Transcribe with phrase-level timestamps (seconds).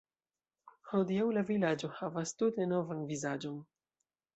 [0.93, 3.67] Hodiaŭ la vilaĝo havas tute novan vizaĝon.